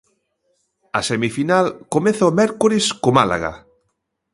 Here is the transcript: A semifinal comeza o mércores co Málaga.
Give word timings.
A 0.99 1.01
semifinal 1.09 1.65
comeza 1.93 2.29
o 2.29 2.35
mércores 2.39 2.85
co 3.01 3.09
Málaga. 3.17 3.53